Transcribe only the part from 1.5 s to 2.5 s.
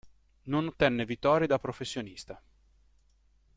professionista.